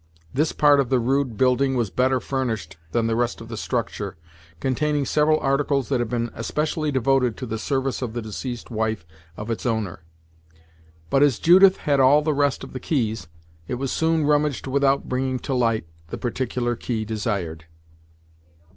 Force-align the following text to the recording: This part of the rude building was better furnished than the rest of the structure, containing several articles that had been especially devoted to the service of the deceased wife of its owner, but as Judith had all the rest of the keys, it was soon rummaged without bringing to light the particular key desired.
This 0.33 0.51
part 0.51 0.79
of 0.79 0.89
the 0.89 0.97
rude 0.99 1.37
building 1.37 1.75
was 1.75 1.91
better 1.91 2.19
furnished 2.19 2.75
than 2.91 3.05
the 3.05 3.15
rest 3.15 3.39
of 3.39 3.49
the 3.49 3.55
structure, 3.55 4.17
containing 4.59 5.05
several 5.05 5.39
articles 5.39 5.89
that 5.89 5.99
had 5.99 6.09
been 6.09 6.31
especially 6.33 6.91
devoted 6.91 7.37
to 7.37 7.45
the 7.45 7.59
service 7.59 8.01
of 8.01 8.13
the 8.13 8.21
deceased 8.23 8.71
wife 8.71 9.05
of 9.37 9.51
its 9.51 9.63
owner, 9.63 9.99
but 11.11 11.21
as 11.21 11.37
Judith 11.37 11.77
had 11.77 11.99
all 11.99 12.23
the 12.23 12.33
rest 12.33 12.63
of 12.63 12.73
the 12.73 12.79
keys, 12.79 13.27
it 13.67 13.75
was 13.75 13.91
soon 13.91 14.25
rummaged 14.25 14.65
without 14.65 15.07
bringing 15.07 15.37
to 15.37 15.53
light 15.53 15.85
the 16.07 16.17
particular 16.17 16.75
key 16.75 17.05
desired. 17.05 17.65